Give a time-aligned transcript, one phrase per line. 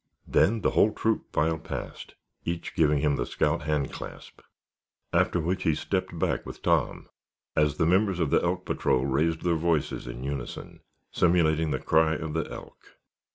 [0.27, 4.41] Then the whole troop filed past, each giving him the scout hand clasp,
[5.13, 7.07] after which he stepped back with Tom
[7.55, 10.79] as the members of the Elk Patrol raised their voices in unison,
[11.11, 12.97] simulating the cry of the elk.